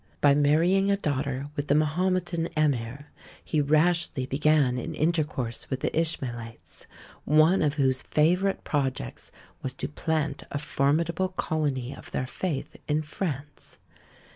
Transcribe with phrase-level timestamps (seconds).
[0.19, 3.11] By marrying a daughter with a Mahometan emir,
[3.45, 6.87] he rashly began an intercourse with the Ishmaelites,
[7.23, 13.03] one of whose favourite projects was to plant a formidable colony of their faith in
[13.03, 13.77] France.